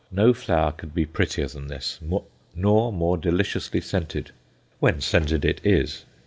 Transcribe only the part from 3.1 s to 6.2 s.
deliciously scented when scented it is!